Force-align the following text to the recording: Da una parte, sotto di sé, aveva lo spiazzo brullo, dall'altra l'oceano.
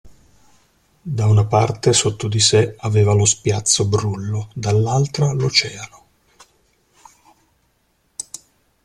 Da 1.05 1.27
una 1.27 1.45
parte, 1.45 1.93
sotto 1.93 2.27
di 2.27 2.39
sé, 2.39 2.73
aveva 2.79 3.13
lo 3.13 3.25
spiazzo 3.25 3.85
brullo, 3.85 4.49
dall'altra 4.55 5.31
l'oceano. 5.31 6.05